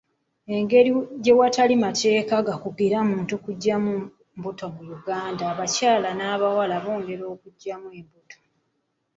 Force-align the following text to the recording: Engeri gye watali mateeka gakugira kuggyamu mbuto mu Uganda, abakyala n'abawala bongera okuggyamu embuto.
Engeri 0.55 0.89
gye 1.23 1.33
watali 1.39 1.75
mateeka 1.85 2.35
gakugira 2.47 2.97
kuggyamu 3.45 3.93
mbuto 4.37 4.65
mu 4.73 4.83
Uganda, 4.97 5.43
abakyala 5.51 6.09
n'abawala 6.13 6.75
bongera 6.83 7.23
okuggyamu 7.33 7.87
embuto. 7.99 8.37